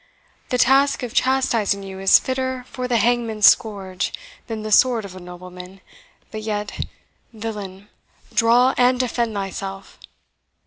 [0.49, 4.11] The task of chastising you is fitter for the hangman's scourge
[4.47, 5.79] than the sword of a nobleman,
[6.31, 6.87] but yet
[7.33, 7.87] Villain,
[8.33, 9.99] draw and defend thyself!"